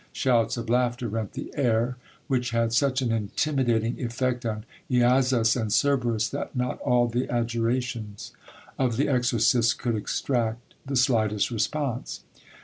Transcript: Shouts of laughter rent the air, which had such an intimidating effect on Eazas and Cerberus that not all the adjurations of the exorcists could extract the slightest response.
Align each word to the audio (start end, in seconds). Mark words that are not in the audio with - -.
Shouts 0.13 0.57
of 0.57 0.67
laughter 0.67 1.07
rent 1.07 1.33
the 1.33 1.53
air, 1.55 1.95
which 2.25 2.49
had 2.49 2.73
such 2.73 3.03
an 3.03 3.11
intimidating 3.11 4.01
effect 4.03 4.47
on 4.47 4.65
Eazas 4.89 5.55
and 5.55 5.71
Cerberus 5.71 6.27
that 6.29 6.55
not 6.55 6.79
all 6.81 7.07
the 7.07 7.27
adjurations 7.29 8.31
of 8.79 8.97
the 8.97 9.07
exorcists 9.07 9.75
could 9.75 9.93
extract 9.93 10.73
the 10.87 10.95
slightest 10.95 11.51
response. 11.51 12.21